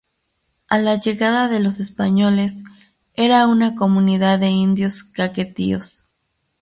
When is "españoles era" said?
1.79-3.45